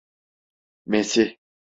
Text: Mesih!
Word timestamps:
Mesih! 0.85 1.35